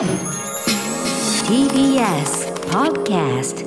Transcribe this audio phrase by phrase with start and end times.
[0.00, 0.08] TBS
[2.70, 3.66] Podcast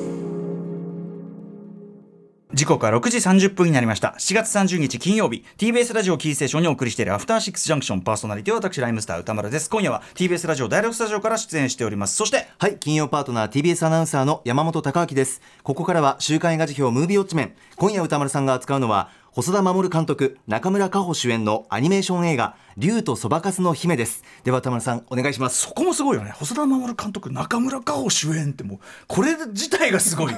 [2.52, 4.16] 時刻は6時30分になりました。
[4.18, 5.46] 7月30日金曜日。
[5.60, 8.02] TBS ラジオキーステーションにお送りしているアフターシックスジャンクション。
[8.02, 9.70] パーソナリティは私ライムスター歌丸です。
[9.70, 12.16] 今夜は TBS ラジオ第6スタジオから出演しております。
[12.16, 15.42] そしてはい、金曜パートナー TBS アナウンサーの山本貴明です。
[15.62, 17.54] ここからは週刊映画辞表ムービーウォッチメン。
[17.76, 24.24] 今夜歌丸さんが扱うのは、細田守監督、中村佳穂主演のアニメーション映画、竜とそばかすの姫です。
[24.44, 25.60] では歌丸さん、お願いします。
[25.60, 30.34] そこもすごいよね細田守監督中村佳穂主演ってもうこれ自体がすごい.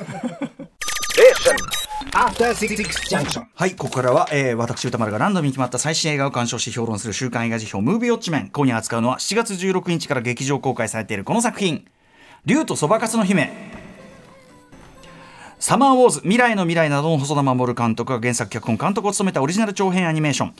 [3.54, 11.86] はいここからは、えー、私歌丸がランダムに決まった最新映画を鑑賞し評論する週刊映画辞表ムービーウォッチメン今夜扱うのは7月16日から劇場公開されているこの作品
[12.46, 13.52] 「竜とそばかすの姫」
[15.68, 20.54] サマーウォーズ未来の未来などの細田守監督が原作脚本監督を務めたオリジナル長編アニメーション。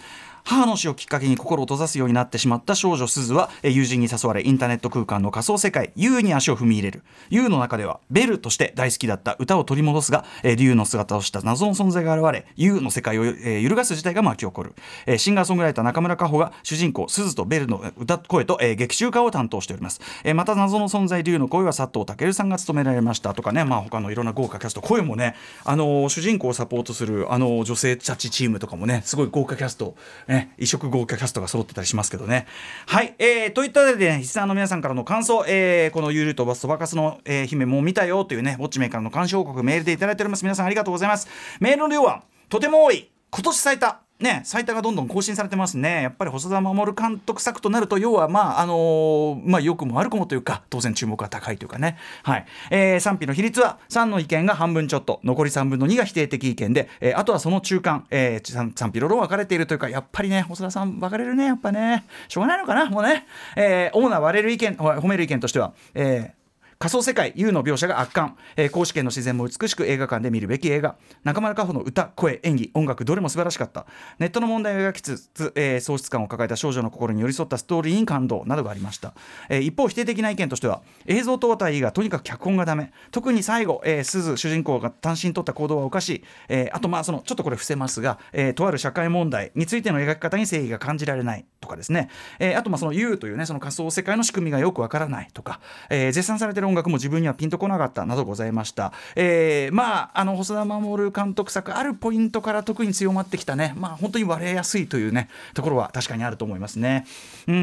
[0.46, 7.04] 母の死をきっかけに心を閉ざすようになってしまった少女すずは友人に誘われインターネット空間の仮想世界 U に足を踏み入れる。
[7.30, 10.24] U の中ではベルとして大好きだった歌を取り戻すが、
[10.58, 20.00] 竜の姿をした謎の存在が現れ U の世界を、揺るがす事態が巻き起こる、シンガーソングライター中村佳穂が主人公すずとベルの歌声と、劇中歌を担当しております、
[20.36, 23.64] また謎の存在竜の声は佐藤健さんが務められましたとかね。
[23.66, 29.96] まあ他のいろんな豪華キャスト声もねあの主人公をサポートするあの女性たちチームとかもねすごい豪華キャスト、
[30.36, 32.46] ね、異色豪華キャストが揃ってたりしますけどね。
[32.88, 40.44] はい、えー、といったわけで、ね、リスナーの皆さんからの感想、えー、このゆるとバスそばかすの、えー姫も見たよというねウォッチメーカーの鑑賞報告メールでいただいております。
[40.44, 41.28] 皆さんありがとうございます。
[41.60, 43.15] メールの量はとても多い。
[43.32, 46.04] 今年最多ね、最多がどんどん更新されてますね。
[46.04, 51.98] やっぱり細田守監督作となると、要は、まあ、あのーまあ、良くも悪くもというか、当然注目が高いというかね。
[52.24, 52.46] はい。
[52.72, 62.06] えー賛否の比率は、3の意見が半分ちょっと、残り3分の2が否定的意見で、えーあとはその中間、えー賛賛否両論分かれているというか、やっぱりね、細田さん分かれるね、やっぱね。
[62.30, 63.26] しょうがないのかな、もうね。
[63.58, 66.45] えー主な割れる意見、褒める意見としては、えー
[66.78, 70.98] 仮想世界 U の描写が圧巻、えー、公主権の自然も美しく映画館で見るべき映画。
[71.24, 72.72] 中村佳穂の歌声演技。
[72.74, 73.86] 音楽どれも素晴らしかった。
[74.20, 79.14] ネットの問題を描きつつ、えー喪失感を抱えた少女の心に寄り添ったストーリーに感動などがありました、
[79.50, 82.92] えー一方否定的な意見としては映像等体がとにかく脚本がダメ。
[83.12, 92.10] 特に最後、えー、鈴主人公が単身取った行動はおかしい、えーあとまあそのちょっとこれ伏せますが、えーとある社会問題についての描き方に正義が感じられないとかですね、
[92.40, 107.06] えーあとまあその U というねその仮想世界の仕組みがよくわからないとか、えー絶賛されてる音楽も自分にはピンとこなかったなどございました、えーまああの細田守監督作あるポイントから特に強まってきたねまあ本当に割れやすいというねところは確かにあると思いますね
[107.48, 107.56] うん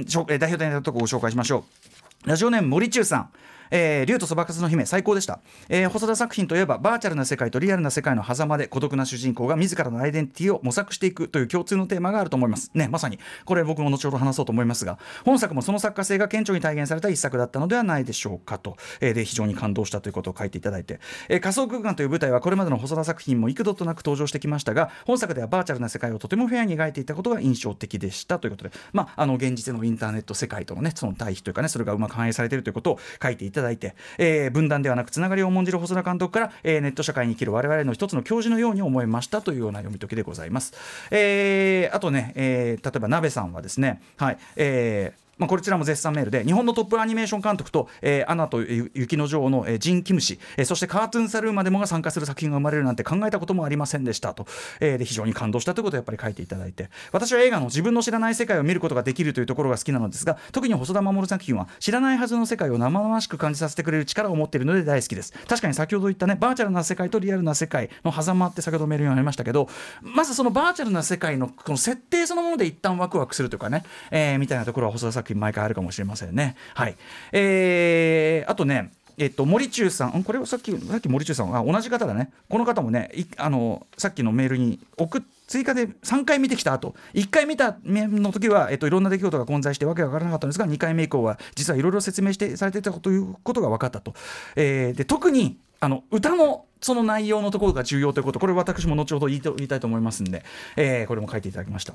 [0.00, 1.64] えー代表的なところをご紹介しましょ
[2.24, 3.30] うラジオネーム森中さん
[3.72, 12.70] えー、竜とそばかすの姫最高でした、えー細田作品といえばバーチャルな世界とリアルな世界の狭間で孤独な主人公が自らのアイデンティティを模索していくという共通のテーマがあると思います。
[12.74, 28.70] ねまさにこれ僕も後ほど話そうと思いますが本作もその作家性が顕著に体現された一作だったのではないでしょうかと、えーで非常に感動したということを書いていただいて、えー仮想空間という舞台はこれまでの細田作品も幾度となく登場してきましたが本作ではバーチャルな世界をとてもフェアに描いていたことが印象的でしたということで。
[28.92, 40.72] まああの現実のインターネット世界とのねその対比というかねそれがうまく反映されているということを書いていただいて、えー分断ではなくつながりを重んじる細田監督から、えーネット社会に生きる我々の一つの教授のように思いましたというような読み解きでございます。
[41.10, 54.46] えーあとね、えー例えば鍋さんはですねはいえーまあ、こちらも絶賛メールで日本のトップアニメーション監督と「えーアナと雪の女王」の、えージン・キム氏、えーそしてカートゥーンサルーマでもが参加する作品が生まれるなんて考えたこともありませんでしたと、
[54.78, 56.90] えーで非常に感動したということをやっぱり書いていただいて。
[57.10, 65.32] 私は映画の自分の知らない世界を見ることができるというところが好きなのですが特に細田守作品は知らないはずの世界を生々しく感じさせてくれる力を持っているので大好きです。
[65.48, 69.68] 確かに先ほど言ったねバーチャルな世界とリアルな世界の狭間って先ほどメールにありましたけど
[70.02, 76.56] まずそのバーチャルな世界のこの設定そのもので一旦ワクワクするというかね、えーみたいなところは細田作品毎回あるかもしれませんね。
[76.74, 76.96] はい。
[77.32, 85.22] えーあとねえっと、森中さん、これはさっき、さっき森中さん、あ同じ方だね、この方もね、あのさっきのメールに送
[85.52, 86.94] 追加で3回見てきた後。
[87.12, 94.14] 1回見た面の時は、えっと、いろんな出来事が混在してわけが分からなかったんですが2回目以降は実はいろいろ説明してされてたということが分かったと。
[94.56, 98.38] えーで特にあの歌のその内容のところが重要ということ。
[98.38, 100.42] これ私も後ほど言いと言いたいと思いますんで、
[100.76, 101.92] えーこれも書いていただきました。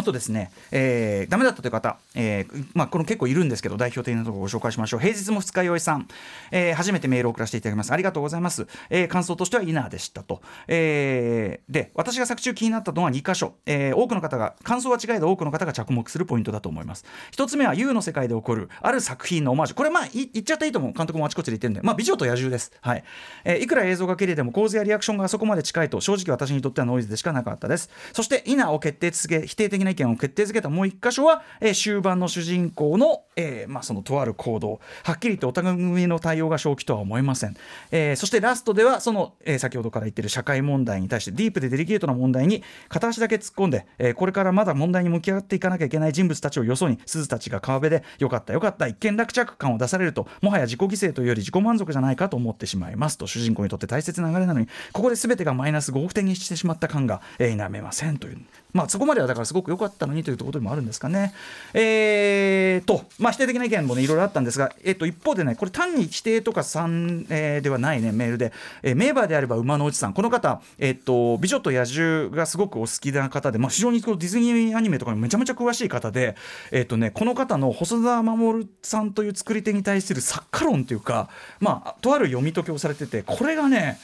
[0.00, 5.00] あとですね、えー、ダメだったという方、えーまあ、この結構いるんですけど、代表的なところをご紹介しましょう。
[5.00, 6.08] 平日も二日酔いさん、
[6.50, 7.92] えー初めてメールを送らせていただきます。
[7.92, 8.66] ありがとうございます。
[8.88, 10.40] えー感想としてはイナーでしたと。
[10.68, 13.54] えーで、私が作中気になったのは2箇所。
[13.66, 17.04] えー多くの方が、感想は違えど多くの方が着目するポイントだと思います。
[17.30, 19.76] 一つ目は U の世界で起こるある作品のオマージュ。
[19.76, 20.92] これまあ言っちゃっていいと思う。
[20.92, 22.72] 監督もあちこちで言ってるんで、まあ美女と野獣です。
[22.80, 23.04] はい。
[23.44, 27.90] えーいくら映像が綺麗でも構図やリアクションがあそこまで近いと正直私にとってはノイズでしかなかったです。
[28.12, 37.56] そしてイナーを決定付け否定的なな意見を決定づけたもう一箇所は、えー終盤の主人公の,、えーまあ、そのとある行動はっきり言ってお互いの対応が正気とは思えません、
[37.90, 58.38] えーそしてラストではその、えー先ほどから言ってる社会問題に対してディープでデリケートな問題に片足だけ突っ込んで、えーこれからまだ問題に向き合っていかなきゃいけない人物たちをよそに鈴たちが川辺でよかったよかった一見落着感を出されるともはや自己犠牲というより自己満足じゃないかと思ってしまいますと主人公にとって大切な流れなのにここで全てがマイナス5億点にしてしまった感が、えー否めませんという。
[58.72, 61.32] まあそこまではだからすごく良かったのにというところでもあるんですかね。
[61.74, 68.52] えー、とまあ否定的な意見もねいろいろあったんですが、えっと一方でねこれ単に否定とか賛、えーではないねメールで、
[68.82, 76.36] えー名馬であれば馬の内さんこの方えっと美女と野獣がすごくお好きな方でまあ非常にこうディズニーアニメとかにめちゃめちゃ詳しい方で
[76.70, 81.28] えっとねこの方の細田守さんという作り手に対する作家論というか
[81.60, 83.98] まあとある読み解きをされててこれがね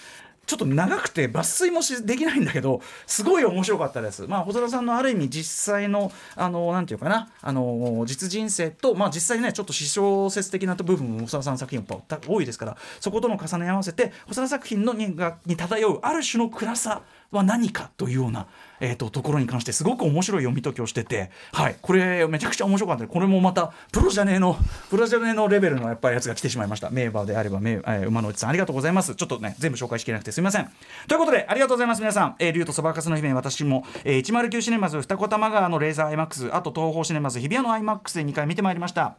[0.47, 4.27] ちょっと長くて抜粋もしできないんだけどすごい面白かったです。
[4.27, 11.85] まあ細田さんのある意味実際のあのなんていうかなあの実人生とまあ実際ねちょっと私小説的な部分も細田さんの作品
[12.29, 18.47] 多いですからそことの重ね合わせて細田作品のにがに漂うある種の暗さは何かというような、
[18.81, 23.07] えー、とところに関してすごく面白い読み解きをしてて、はい、これめちゃくちゃ面白かった。
[23.07, 24.57] これもまたプロジャネの
[24.91, 26.91] プロジャネのレベルのやっぱりやつが来てしまいました。
[26.91, 29.15] 名馬であれば名、えー馬の内さんありがとうございます。
[29.15, 30.71] ちょっとね全部紹介しきれなくてすみません。
[31.09, 39.17] ということでありがとうございます皆さん、えー、竜とそばかすの姫私も、えー、109シネマズ二子玉川のレーザー IMAX あと東宝シネマズ日比谷の IMAX で2回見てまいりました。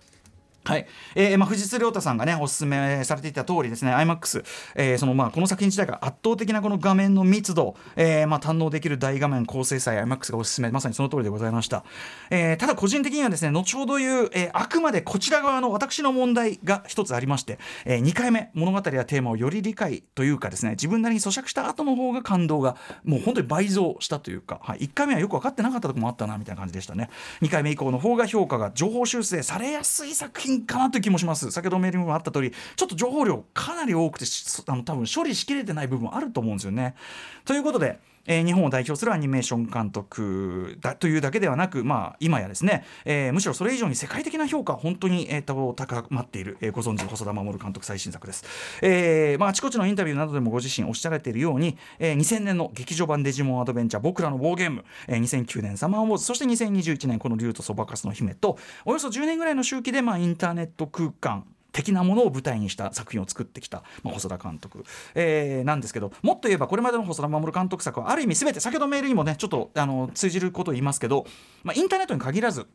[0.68, 0.88] はい。
[1.16, 4.44] えーまあ、藤津亮太さんがねおすすめされていた通りですね iMAX、
[4.76, 11.86] えーそのまあ、この作品自体が圧倒的なこの画面の密度、えーまあ、堪能できる大画面高精細 iMAX がおすすめまさにその通りでございました、
[12.30, 27.10] えーただ個人的にはですね後ほど言う、えーあくまでこちら側の私の問題が一つありまして、え2回目物語やテーマをより理解というかですね自分なりに咀嚼した後の方が感動がもう本当に倍増したというか、はい、1回目はよく分かってなかったところもあったなみたいな感じでしたね。
[27.42, 31.52] 2回目以降の方が評価が情報修正されやすい作品かなという気もします。
[31.52, 34.26] 先ほどメールにもあった通りちょっと情報量かなり多くて
[34.68, 36.96] あの多分処理しきれてない部分あると思うんですよね。
[37.46, 48.46] ということでえー日本を代表するアニメーション監督だというだけではなく、まあ、今やですね、えーむしろそれ以上に世界的な評価本当に、えーと高まっている、えーご存知細田守監督最新作です、
[48.82, 61.46] えーまあ、あちこちのインタビューなどでもご自身おっしゃられているように、えー2000年の劇場版デジモンアドベンチャー僕らのウォーゲーム、えー2009年サマーウォーズそして2021年この竜とそばかすの姫とおよそ10年ぐらいの周期で、まあ、インターネット空間
[61.78, 64.84] 的なものを舞台にした作品を作ってきた、まあ、細田監督、
[65.14, 71.28] えーなんですけどもっと言えばこれまでの細田守監督作はある意味全て先ほどメールにもねちょっとあの通じることを言いますけど、
[71.64, 72.66] まあ、インターネットに限らず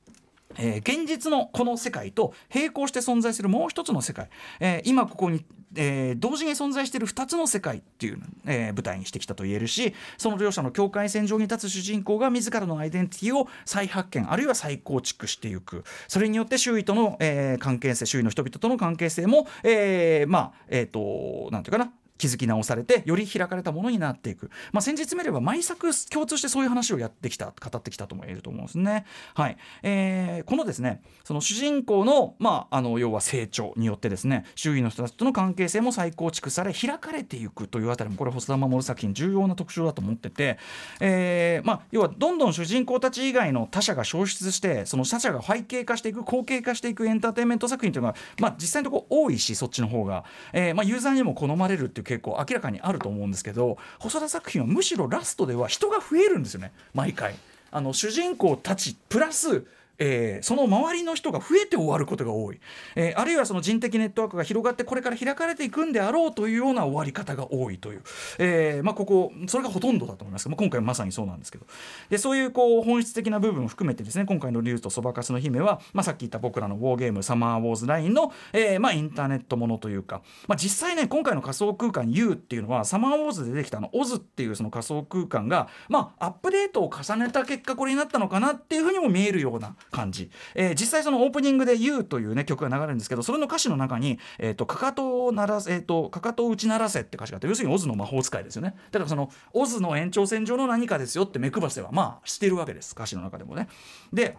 [0.57, 4.29] えー現実のこの世界と並行して存在するもう一つの世界、
[4.61, 5.45] えー今ここに、
[5.77, 15.85] えー同時に存在している2つの世界っていう、えー舞台にしてきたと言えるしその両者の境界線上に立つ主人公が自らのアイデンティティを再発見あるいは再構築していく。
[16.09, 21.93] それによって周囲との、えー関係性周囲の人々との関係性も、えーまあえっ、となんていうかな
[22.23, 29.07] 気づき直されてより開かれたものになっていく、まあ、先日見れば毎作共通してそういう話をやってきた語ってきたとも言えると思うんですね。
[29.35, 29.57] はい。
[29.83, 40.59] えーこのですねその主人公の,、まあ、あの要は成長によってですね周囲の人たちとの関係性も再構築され開かれていくというあたりもこれ細田守作品重要な特徴だと思ってて、
[41.01, 57.35] えーまあ、要はどんどん主人公たち以外の他者が消失してその他者が背景化していく後景化していくエンターテインメント作品というのが、まあ、実際のところ多いしそっちの方が、えーまあ、ユーザーにも好まれるっていう傾向明らかにあると思うんですけど細田作品はむしろラストでは人が増えるんですよね毎回。
[57.75, 59.65] あの主人公たちプラス
[60.03, 62.61] えーその周りの人が増えて終わることが多い、
[62.97, 68.03] えーあるいはその人的ネットワークが広がってこれから開かれていくんであろうというような終わり方が多いという、
[68.39, 70.49] えーまあ、ここそれがほとんどだと思います。
[70.49, 71.67] まあ、今回まさにそうなんですけど。
[72.11, 98.75] でそういうこう本質的な部分を含めてですね今回の「竜とそばかすの姫は」まあ、さっき言った僕らのウォーゲーム「サマーウォーズラインの」えーまあ、インターネットものというか、まあ、実際ね今回の仮想空間 U っていうのはサマーウォーズで出てきたあのオズっていうその仮想空間が、まあ、アップデートを重ねた結果これになったのかなっていうふうにも見えるような感じ、えー実際そのオープニングで「You」というね曲が流れるんですけどそれの歌詞の中に「えー、とかかとを鳴らせ、えー、とかかとを打ち鳴らせ」って歌詞があって要するにオズの魔法使いですよね。
[98.91, 102.95] だからそのオズの延長線上の何かですよって目配せはまあしてるわけです。
[102.95, 103.69] 歌詞の中でもね。
[104.13, 104.37] で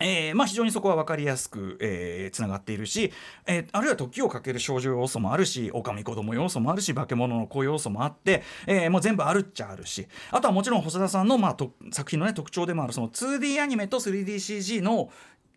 [0.00, 3.12] えーまあ、非常にそこは分かりやすく、えー、つながっているし、
[3.46, 15.10] えーあるいは時をかける少女要素もあるし狼子供要素もあるし化け物の子要素もあって、えーもう全部あるっちゃあるしあとはもちろん細田さんの、まあ、と作品の、ね、特徴でもあるその 2D アニメと 3DCG の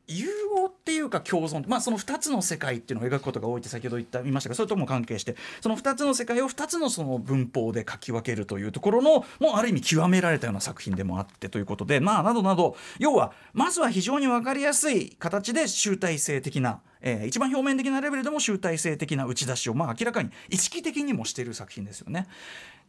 [0.08, 5.36] 融合っていうか共存、まあ、その2つの世界っていうのを描くことが多いって先ほど言った言いましたがそれとも関係して。
[5.62, 12.00] その2つの世界を2つのその文法で書き分けるというところのもうある意味極められたような作品でもあってということで。
[12.00, 12.78] まあなどなど。
[13.00, 22.28] 要はまずは非常に分かりやすい形で集大成的なえー、一番表面的なレベルでも集大成的な打ち出しを、まあ、明らかに意識的にもしている作品ですよね。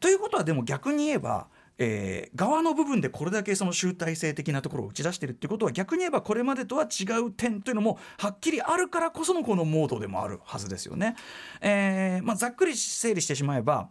[0.01, 1.47] ということはでも逆に言えば
[1.79, 11.17] えー、側の部分でこれだけその集大成的なところを打ち出してるってことは逆に言えばこれまでとは違う点というのもはっきりあるからこそのこのモードでもあるはずですよね。
[11.61, 13.89] えーまあ、ざっくり整理してしまえば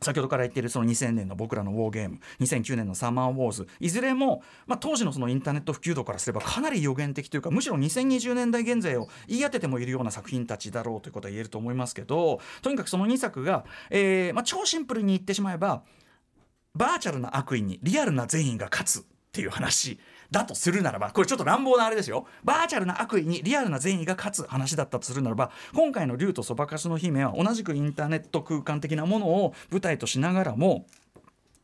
[0.00, 15.82] 先ほどから言っているその2000年の僕らのウォーゲーム2009年のサマーウォーズいずれも、まあ、当時のそのインターネット普及度からすればかなり予言的というかむしろ2020年代現在を言い当ててもいるような作品たちだろうということは言えると思いますけどとにかくその2作が、えーまあ、超シンプルに言ってしまえば
[16.78, 19.98] バーチャルな悪意にリアルな善意が勝つっていう話
[20.30, 30.86] だとするならばこれちょっと乱暴なあれですよバーチャルな悪意にリアルな善意が勝つ話だったとするならば今回の竜とそばかすの姫は同じくインターネット空間的なものを舞台としながらも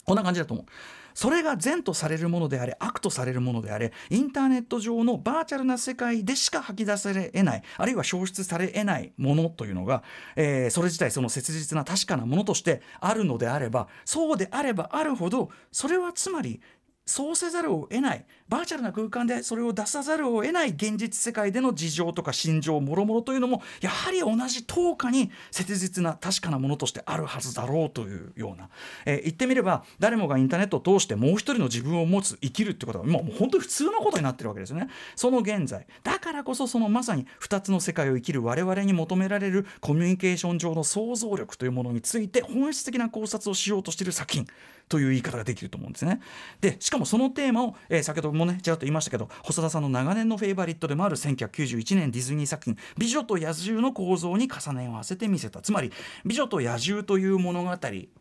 [0.04, 0.66] こんな感じだと思う。
[1.14, 10.02] それが善とされるものであれ悪とされるものであれインターネット上のバーチャルな世界でしか吐き出されえないあるいは消失されえないものというのが、
[10.36, 16.60] えー、それ自体その切実な確かなものとしてあるのであればそうであればあるほどそれはつまり
[17.06, 18.24] そうせざるを得ない。
[18.48, 28.68] バーチャルな空間でそれを出さざるを得ない現実世界での事情とか心情もろもろというのもやはり同じ10日に切実な確かなものとしてあるはずだろうというような、
[29.06, 34.88] えー、言ってみれば誰もがインターネットを通してもう一人の自分を持つ生きるってことがもう本当に普通のことになってるわけですよね。
[35.16, 35.86] その現在。
[36.02, 44.46] だからこそそのまさに2つの世界を生きる我々に求められるコミュニケーション上の想像力というものについて本質的な考察をしようとしている作品。
[44.88, 46.20] という言い方ができると思うんですね。
[46.60, 55.92] でしかもそのテーマを、えー、先ほどもねちらっと言いましたけど細田さんの長年のフェイバリットでもある1991年ディズニー作品「美女と野獣」の構造に重ね合わせてみせたつまり
[56.24, 57.70] 「美女と野獣」という物語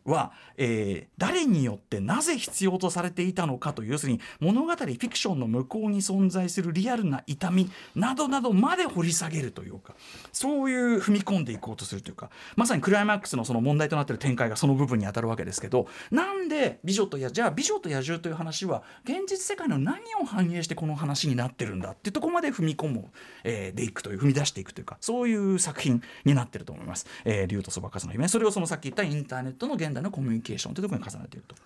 [0.04, 9.94] は、えー、誰によってなぜ必要とされていたのかという要するに物語フィクションの向こうに存在するリアルな痛みなどなどまで掘り下げるというか
[10.32, 23.06] そういう踏み込んでいこうとするというかまさにクライマックスのその問題となっている展開がその部分に当たるわけですけどなんでで美女と野じゃあ美女と野獣という話は現実世界の何を反映してこの話になってるんだっていうところまで踏み込む、
[23.42, 27.06] えー、でいくという踏み出していくというかそういう作品になってると思います。
[27.24, 31.56] えー、竜とそばかすの姫それをそのさっき言ったインターネットの現代のコミュニケーションというところに重ねていると。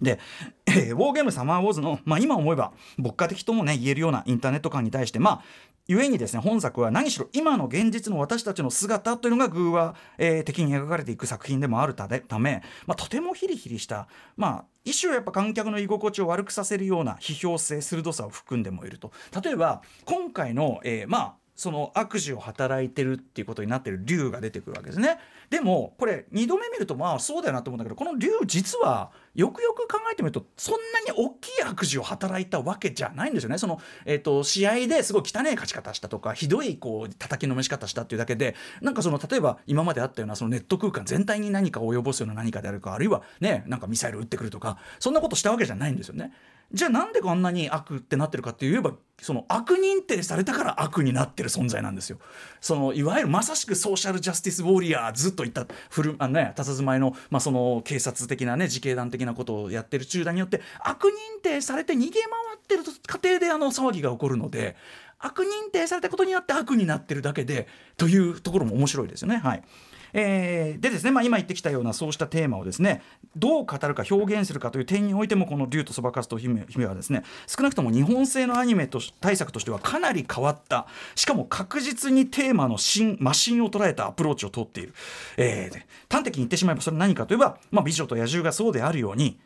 [0.00, 0.18] で、
[0.66, 5.42] えー、ウォーゲームサマーウォーズの、まあ、今思えば牧歌的ともね言えるようなインターネット感に対してまあ
[5.88, 12.06] 故にですね本作は何しろ今の現実の私たちの姿というのが偶話、えー、的に描かれていく作品でもあるた
[12.38, 19.12] め、まあ、とてもヒリヒリした、まあ、一種やっぱ観客の居心地を悪くさせるような批評性鋭さを含んでもいると。
[19.42, 25.18] 例えば今回の、えー、まあその悪事を働いてるっていうことになってる竜が出てくるわけですね。
[25.50, 33.58] でもこれ2度目見るとまあそうだよなと思うんだけどこの竜実はよくよく考えてみるとそんなに大きい悪事を働いたわけじゃないんですよね。
[33.58, 46.32] その、えーと、試合ですごい汚い勝ち方したとかひどいこう叩きのめし方したっていうだけでなんかその例えば今まであったようなそのネット空間全体に何かを及ぼすような何かであるかあるいはねなんかミサイル撃ってくるとかそんなことしたわけじゃないんですよね。
[46.72, 52.18] じゃあなんでこんなに悪ってなってるかって言えばその悪認定されたから悪になってる存在なんですよ。
[52.60, 64.76] そのいわゆるまさしくソーシャルジャスティスウォーリアーずっと言った古あのね佇まいの,、まあその警察的なね自警団的なことをやってる集団によって悪認定されて逃げ回ってる過程であの騒ぎが起こるので
[65.18, 69.38] 悪認定されたことによって悪になってるだけでというところも面白いですよね。
[69.38, 69.62] はい
[70.12, 73.02] えー、でですね、まあ、今言ってきたようなそうしたテーマをですね
[73.36, 80.86] どう語るか表現するかという点においてもこの「竜とそばかすと姫」はですね少なくとも日本製のアニメと対策としてはかなり変わった。
[81.14, 84.94] しかも確実にテーマの新マシンを捉えたアプローチをとっている、
[85.36, 89.38] えー、端的に言ってしまえばそれは何かといえば「まあ、美女と野獣」がそうであるように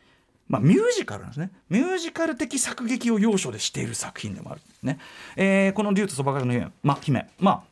[0.49, 1.50] まあ、ミュージカルなんですね。
[1.71, 4.61] ミュージカル的作劇を要所でしている作品でもある。
[4.83, 4.99] ね、
[5.37, 7.26] えー、この「竜とそばかすの姫」まあ、姫。
[7.38, 7.72] まあ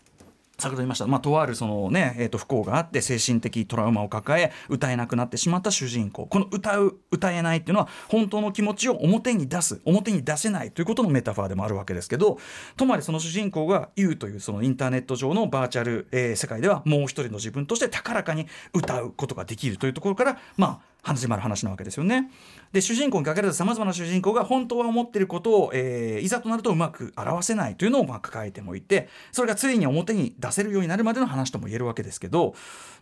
[0.60, 6.26] 先ほど言いました、まあ、とあるその、ねえー、と不幸があって精神的トラウマを抱え歌えなくなってしまった主人公。
[6.26, 12.38] この歌う歌えないっていうのは本当の気持ちを表に出す表に出せないということのメタファーでもあるわけですけど
[12.76, 22.30] とまりその主人公が「言う」というそのインターネット上のバーチャル、えー、世界ではもう一人の自分として高らかに歌うことができるというところからまあ始まる話なわけですよね。
[22.72, 32.54] で主人公にかけられたさまざまな主人公が本当は思っていることを、えー、いざとなるとうまく表せないというのをまあ抱えてもいてそれがついに表に出せるようになるまでの話とも言えるわけですけど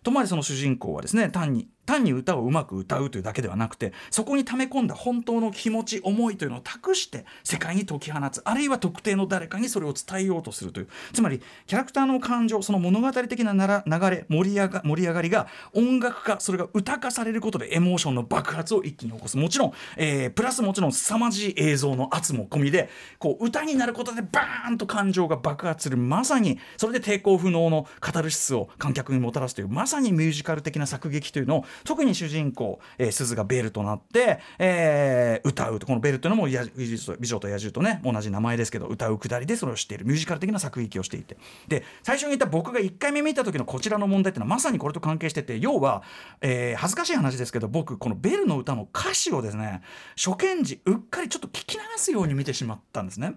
[0.03, 10.89] とまりその主人公はですね単に単に歌をうまく歌うというだけではなくてそこに溜め込んだ本当の気持ち思いというのを託して世界に解き放つあるいは特定の誰かにそれを伝えようとするという。
[11.15, 19.39] つまりキャラクターの感情その物語的ななら流れ盛り上が盛り上がりが音楽化それが歌化されることでエモーションの爆発を一気に起こす。
[19.39, 25.97] もちろん、えープラスもちろん凄まじい映像の圧も込みでこう歌になることでバーンと感情が爆発する。
[25.97, 35.87] まさにそれで抵抗不能のカタルシスを観客にもたらすというまさにミュージカル的な作劇というのを特に主人公、えー、鈴がベルとなって、えー歌うと。
[35.87, 40.05] このベルというのも美女と野獣とね同じ名前ですけど歌うくだりでそれを知っている。
[40.05, 41.37] ミュージカル的な作劇をしていて。
[41.69, 46.03] で最初に言った僕が1回目見た時のこちらの問題っていうのはまさにこれと関係してて要は、
[46.41, 49.83] えー恥ずかしい話ですけど僕このベルの歌の歌詞をですね
[50.17, 53.35] 初見時うっかりちょっと聞き流すように見てしまったんですね。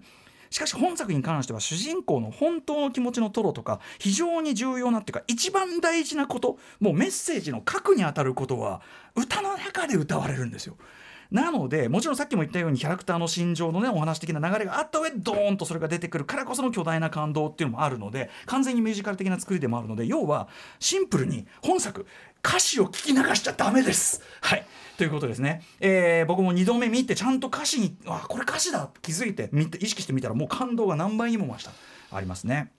[0.52, 8.82] しかし本作に関しては主人公の本当の気持ちのトロとか非常に重要なっていうか一番大事なこともうメッセージの核にあたることは
[9.16, 10.76] 歌の中で歌われるんですよ。
[11.32, 20.48] なのでもちろんさっきも言ったようにキャラクターの心情のねお話的な流れがあった上でドーンとそれが出てくるからこその巨大な感動っていうのもあるので完全にミュージカル的な作りでもあるので要は
[20.78, 22.06] シンプルに本作
[22.44, 24.22] 歌詞を聞き流しちゃダメです。
[24.42, 24.66] はい
[24.98, 29.48] ということですね、えー僕も2度目見てちゃんと歌詞にあこれ歌詞だって気づいて
[29.80, 31.70] 意識してみたらもう感動が何倍にも増した
[32.12, 32.70] ありますね。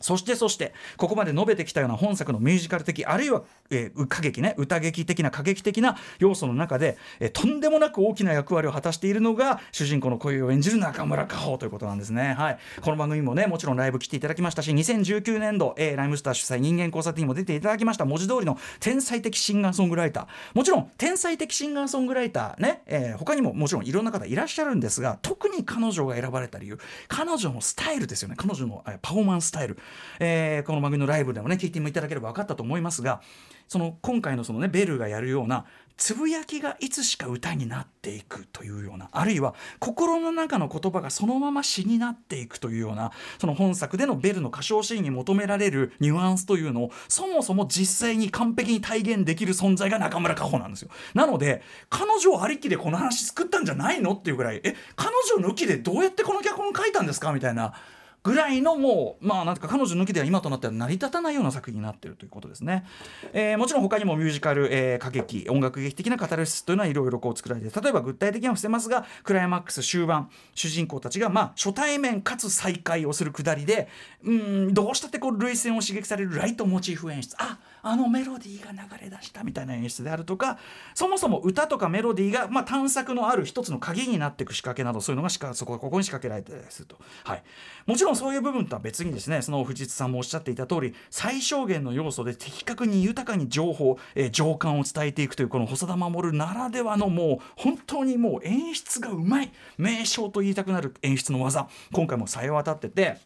[0.00, 12.34] そしてそしてここまで述べてきたような本作のミュージカル的あるいは、えー歌劇ね歌劇的な歌劇的な要素の中で、えーとんでもなく大きな役割を果たしているのが主人公の声を演じる中村佳穂ということなんですね。
[12.34, 20.26] はい、この番組もねもちろんライブ来ていただきましたし2019年度、えーライムスター主催人間交差点にも出ていただきました文字通りの天才的シンガーソングライター。
[20.54, 26.78] もちろん天才的シンガーソングライターね、えー他にももちろんいろんな方いらっしゃるんですが特に彼女が選ばれた理由
[27.08, 28.36] 彼女のスタイルですよね。
[28.38, 29.78] 彼女のえーパフォーマンススタイル、
[30.18, 33.20] えーこの番組のライブでもね聞いていただければ分かったと思いますが
[33.68, 35.64] その今回のそのねベルがやるような
[35.96, 50.90] つぶやきがいつしか歌になっていくというようなあるいは心の中の言葉がそのまま詩になっていくというようなその本作でのベルの歌唱シーンに求められるニュアンスというのをそもそも実際に完璧に体現できる存在が中村佳穂なんですよ。
[51.12, 57.74] なので彼女ありきでこの話作ったんじゃないのっていうぐらいえ彼女抜きでどうやってこの脚本書いたんですかみたいな
[58.22, 62.84] ぐらいのもうまあなんか彼女抜きでは今となっては成り立たないような作品になっているということですね、
[63.32, 73.88] えーもちろん他にもミュージカル、えー歌劇音楽劇的なカタルシスというのはいろいろこう作られて例えば具体的には伏せますがクライマックス終盤主人公たちがまあ初対面かつ再会をするくだりで
[74.22, 77.34] うんどうしたってこう涙腺を刺激されるライトモチーフ演出。
[77.38, 80.58] ああのメロディーが流れ出したみたいな演出であるとか
[80.94, 87.42] そもそも歌とかメロディーが、まあ、探索のある一つの鍵になっていく仕掛けなどそういうのがしかそこここに仕掛けられてたりすると、はい、
[87.86, 103.18] もちろんそういう部分とは別にですねその藤津さんもおっしゃっていた通り最小限の要素で的確に豊かに情報、えー情感を伝えていくというこの細田守ならではのもう本当にもう演出がうまい名称と言いたくなる演出の技今回もさえ渡ってて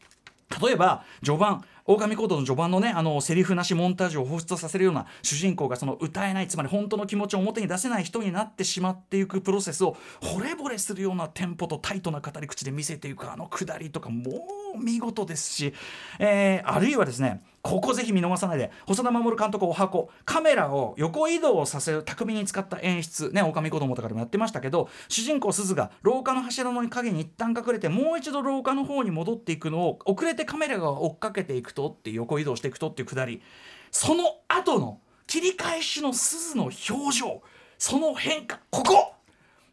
[0.61, 14.33] 例えば序盤狼コードの序盤のねあのセリフなしモンタージュを放出させるような主人公がその歌えないつまり本当の気持ちを表に出せない人になってしまっていくプロセスを惚れ惚れするようなテンポとタイトな語り口で見せていくあのくだりとかも
[14.75, 15.75] う見事ですし、
[16.19, 23.31] えーあるいはですねここぜひ見逃さないで細田守監督お箱カメラを横移動させる巧みに使った演出。
[23.31, 33.43] ね狼子供とかでもやってましたけど主人公鈴が廊下の柱の影に一旦隠れてもう一度廊下の方に戻っていくのを遅れてカメラが追っかけていくとって横移動していくとっていうくだり
[33.91, 37.43] その後の切り返しの鈴の表情
[37.79, 39.15] その変化ここ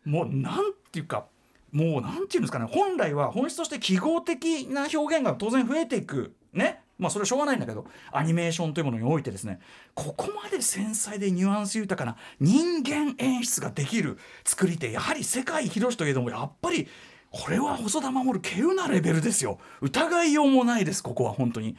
[0.06, 1.26] もうなんていうか
[1.72, 6.82] もうなんていうんですかね本来は本質として記号的な表現が当然増えていくね。
[6.98, 9.60] まあそれはしょうがないんだけどアニメーションというものにおいてですね
[9.96, 16.88] ここまで繊細でニュアンス豊かな人間演出ができる作り手やはり世界広しといえどもやっぱり
[17.32, 21.76] これは細田守稀有なレベルですよ疑いようもないですここは本当に。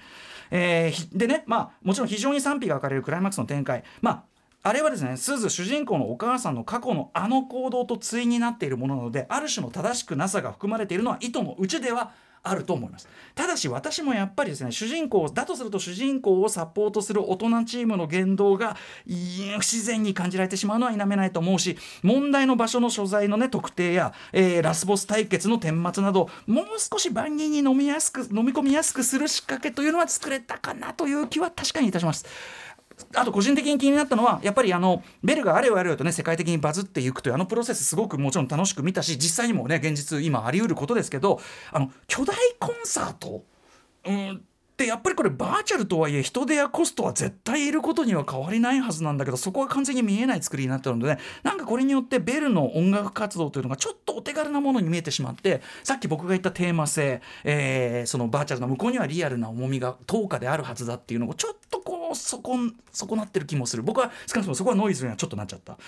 [0.51, 4.25] えーでねまあもちろん非常に賛否が分かれるクライマックスの展開まあ
[4.65, 12.13] あれはですねすず主人公のお母さんの過去のあの行動と対になっているものなのである種の正しくなさが含まれているのは意図のうちでは
[12.45, 18.77] あると思いますただし私もやっぱりですね主人公だとすると主人公をサポートする大人チームの言動が
[19.07, 19.11] 不
[19.61, 32.27] 自然に感じられてしまうのは否めないと思うし問題の場所の所在のね特定や、えーラスボス対決の顛末などもう少し万人に飲みやすく飲み込みやすくする仕掛けというのは作れたかなという気は確かにいたします。
[33.15, 41.41] あと個人的に気になったのはやっぱりあのベルがあれよあれよとね世界的にバズっていくというあのプロセスすごくもちろん楽しく見たし実際にもね現実今あり得ることですけど
[41.73, 43.45] あの巨大コンサート
[44.07, 44.43] うん
[44.83, 62.57] でやっぱりこれバーチャルとはいえ人手やコストは絶対いることには変わりないはずなんだけどそこは完全に見えない作りになってるので、ね、なんかこれによってベルの音楽活動というのがちょっとお手軽なものに見えてしまってさっき僕が言ったテーマ性、えー、そのバーチャルの向こうにはリアルな重みが等価であるはずだっていうのをちょっとこうそこ
[62.91, 63.83] 損なってる気もする。
[63.83, 65.79] 僕は少なくともそこはノイズにはちょっとなっちゃった。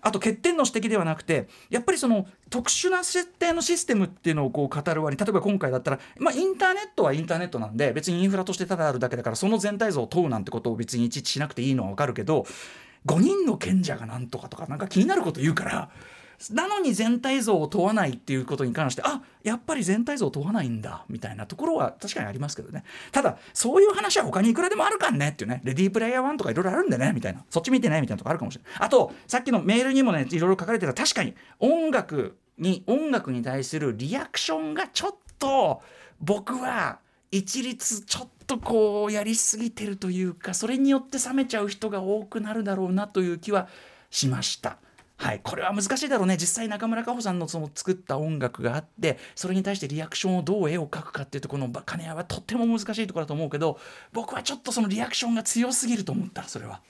[0.00, 12.46] あと欠点の指摘ではなくてやっぱりその特殊な設定のシステムっていうのをこう語る割に例えば今回だったら、まあ、インターネットはインターネットなんで別にインフラとしてただあるだけだからその全体像を問うなんてことを別にいちいちしなくていいのは分かるけど
[13.06, 15.90] 5人の賢者がなんとかとかなんか気になること言うから
[16.50, 22.84] なのに全体像を問わないっていうことに関してあやっぱり全体像を問わないんだみたいなところは確かにありますけどね。
[23.12, 25.60] ただそういう話は他にいくらでもあるかんねっていうね。
[25.64, 27.44] レディープレイヤー1とかいろいろあるんでねみたいな。
[27.50, 30.92] そっち見てねみたいなとこあるかもしれないあとさっきのメールにもねいろいろ書かれてた。
[30.92, 35.82] 確かに音楽に音楽に対するリアクションがちょっと
[36.20, 36.98] 僕は
[37.30, 43.68] 一律ちょっとこうやりすぎてるというかそれによって冷めちゃう人が多くなるだろうなという気は
[44.10, 44.78] しました。
[45.16, 53.78] はい、これは難しいだろうね実際中村佳穂さんのその作った音楽があってそれに対してリアクションをどう絵を描くかっていうところの兼ね合いはとっても難しいところだと思うけど
[54.12, 56.80] 僕はちょっとそのリアクションが強すぎると思ったそれは。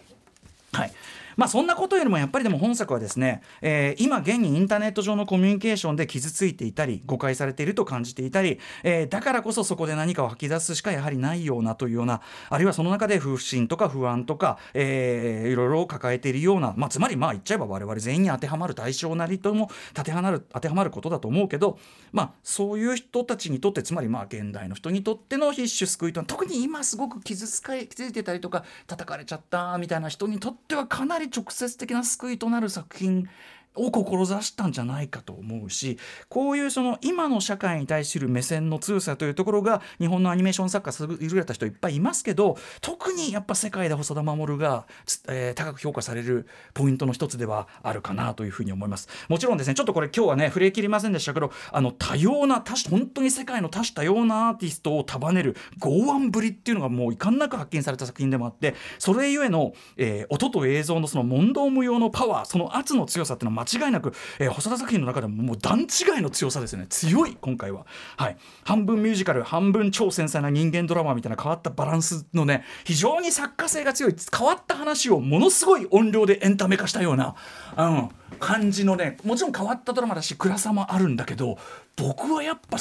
[0.72, 0.92] はい
[1.36, 12.20] まあ、そんなことよりもやっぱりでも本作はですね、えー、今現にインターネット上のコミュニケーションで傷ついていたり誤解されていると感じていたり、えー、だからこそそこで何かを吐き出すしかやはりないようなというような
[12.50, 21.78] あるいはその中で不信とか不安とか、えー、いろいろ抱えているような、まあ、つまりまあ言っちゃえば我々全員に当てはまる対象なりとも当てはまる当てはまることだと思うけど、
[22.12, 33.28] まあ、そういう人たちにとってつまりまあ現代の人にとっての必死救いと特に今すごく傷つか傷ついてたりとか叩かれちゃったみたいな人にとってはかなり直接的な救いとなる作品
[33.74, 44.86] を志したんじゃないかと思うしこういうその今の社会に対する目線の強さというところが日本のアニメーション作家優れた人いっぱいいますけど特にやっぱ世界で細田守が、
[45.28, 49.08] えー、高く評価されるポイントの一つではあるかなというふうに思います。
[49.28, 66.86] もちろんですねちょっとこれ今日はね触れきりませんでしたけどあの多様な多本当に世界の多種多様なアーティストを束ねる剛腕ぶりっていうのがもう遺憾なく発見された作品でもあってそれゆえの、えー、音と映像のその問答無用のパワーその圧の強さっていうのは間違いなくえー、細田作品の中でももう段違いの強さですよね。
[66.88, 67.86] 強い今回は。
[68.16, 68.36] はい。
[68.64, 77.34] 半分ミュージカル半分超繊細な人間ドラマみたいな変わったバランスのね非常に作家性が強い変わった話をものすごい音量でエンタメ化したような、
[77.76, 81.58] うん、感じのねもちろん変わったドラマだし暗さもあるんだけど
[81.96, 82.78] 僕はやっぱ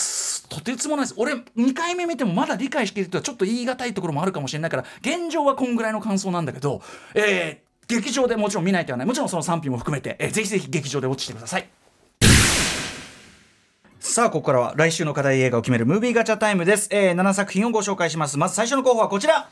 [0.49, 1.15] とてつもないです。
[1.17, 6.81] 俺2回目見てもまだ理解しきるとはちょっと言い難いところもあるかもしれないから現状はこんぐらいの感想なんだけど
[7.13, 9.07] えー劇場でもちろん見ないとはない。
[9.07, 11.67] もちろんその賛否も含めて、えー、ぜひぜひ劇場でウォッチしてください。
[13.99, 18.37] さあここからは来週の課題映画を決めるムービーガチャタイムです、えー、7作品をご紹介します。
[18.37, 19.49] まず最初の候補はこちら。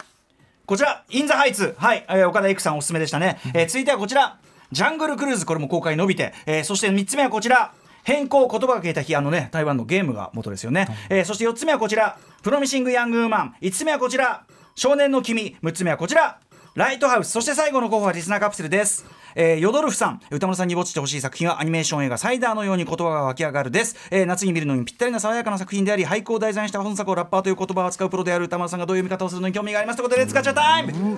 [0.65, 4.38] こちらインザハイツはい、えー、岡田育さんおすすめでしたね、えー、続いてはこちら。
[4.72, 5.46] ジャングルクルーズ。
[5.46, 7.74] これも公開伸びて、えー、そして3つ目はこちら。
[8.04, 9.15] 変更言葉が消えた日。
[9.15, 12.20] あのね台湾のゲームが元ですよね、えー、そして4つ目はこちら。
[12.44, 13.56] プロミシング・ヤング・ウーマン。
[13.62, 14.46] 5つ目はこちら。
[14.76, 15.58] 少年の君。
[15.63, 16.39] 6つ目はこちら
[16.74, 19.06] ライトハウスそして最後の候補はリスナーカプセルです。
[19.36, 29.98] えー、ヨドルフさん歌丸さんにウォッチしてほしい作品はアニメーション映画「サイダーのように言葉が湧き上がる」です、えー、夏に見るのにぴったりな爽やかな作品であり俳句を題材にした本作をラッパーという言葉を扱うプロである歌丸さんがどういう見方をするのに興味があります。
[29.98, 31.18] ということで使っちゃタイム。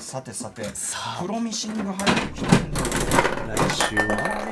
[0.00, 0.62] さてさて
[1.20, 2.02] プロミシング入って
[2.38, 2.80] きたんだ
[3.56, 4.48] 来週は？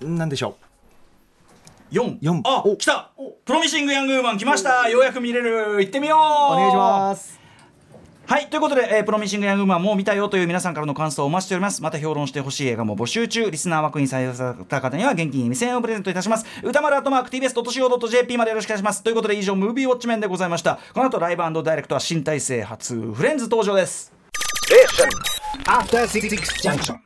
[0.00, 0.67] 何でしょう？
[1.90, 2.18] 四。
[2.20, 2.42] 四。
[2.44, 3.12] あ来た。
[3.44, 4.88] プロミシングヤングウーマン来ました。
[4.88, 5.80] ようやく見れる。
[5.80, 6.18] 行ってみよう。
[6.18, 7.38] お願いします。
[8.26, 11.82] はいということで、えー、プロミシングヤングマンもう見たよという皆さんからの感想をお待ちしております。
[11.82, 13.50] また評論してほしい映画も募集中。
[13.50, 16.44] リスナー枠に採用された方には現金2000円をプレゼントいたします。
[16.62, 19.02] 歌丸アットマーク TBS.CO.JP までよろしくお願いします。
[19.02, 20.78] ということで以上ムービーウォッチメンでございました。
[20.92, 24.12] この後ライブダイレクトは新体制初フレンズ登場です。
[24.70, 24.84] え
[25.64, 26.96] After 66 junction.